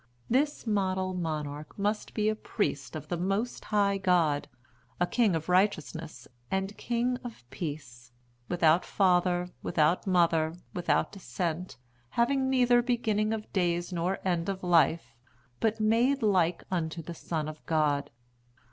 This 0.31 0.65
model 0.65 1.13
monarch 1.13 1.77
must 1.77 2.15
be 2.15 2.27
a 2.27 2.35
priest 2.35 2.95
of 2.95 3.07
the 3.07 3.17
most 3.17 3.65
high 3.65 3.99
God—a 3.99 5.05
king 5.05 5.35
of 5.35 5.47
righteousness 5.47 6.27
and 6.49 6.75
king 6.75 7.17
of 7.23 7.47
peace; 7.51 8.11
without 8.49 8.83
father, 8.83 9.51
without 9.61 10.07
mother, 10.07 10.55
without 10.73 11.11
descent, 11.11 11.77
having 12.17 12.49
neither 12.49 12.81
beginning 12.81 13.31
of 13.31 13.53
days 13.53 13.93
nor 13.93 14.17
end 14.25 14.49
of 14.49 14.63
life; 14.63 15.15
but 15.59 15.79
made 15.79 16.23
like 16.23 16.63
unto 16.71 17.03
the 17.03 17.13
Son 17.13 17.47
of 17.47 17.63
God. 17.67 18.09